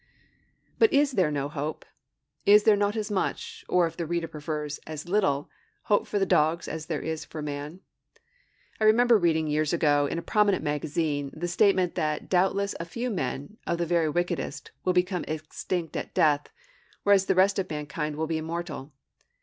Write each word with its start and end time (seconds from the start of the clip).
But 0.79 0.91
is 0.91 1.11
there 1.11 1.29
no 1.29 1.47
hope? 1.47 1.85
Is 2.43 2.63
there 2.63 2.75
not 2.75 2.95
as 2.95 3.11
much 3.11 3.63
or, 3.69 3.85
if 3.85 3.95
the 3.97 4.07
reader 4.07 4.27
prefers, 4.27 4.79
as 4.87 5.07
little 5.07 5.47
hope 5.83 6.07
for 6.07 6.17
the 6.17 6.25
dog 6.25 6.67
as 6.67 6.87
there 6.87 7.03
is 7.03 7.23
for 7.23 7.43
man? 7.43 7.81
I 8.79 8.85
remember 8.85 9.19
reading 9.19 9.45
years 9.45 9.73
ago 9.73 10.07
in 10.07 10.17
a 10.17 10.23
prominent 10.23 10.63
magazine 10.63 11.29
the 11.35 11.47
statement 11.47 11.93
that 11.93 12.29
doubtless 12.31 12.73
a 12.79 12.85
few 12.85 13.11
men, 13.11 13.57
the 13.67 13.85
very 13.85 14.09
wickedest, 14.09 14.71
will 14.83 14.93
become 14.93 15.23
extinct 15.27 15.95
at 15.95 16.15
death, 16.15 16.47
whereas 17.03 17.27
the 17.27 17.35
rest 17.35 17.59
of 17.59 17.69
mankind 17.69 18.15
will 18.15 18.25
be 18.25 18.39
immortal. 18.39 18.91